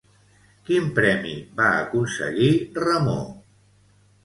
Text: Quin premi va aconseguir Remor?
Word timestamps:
Quin 0.69 0.87
premi 0.95 1.35
va 1.61 1.69
aconseguir 1.83 2.51
Remor? 2.87 3.23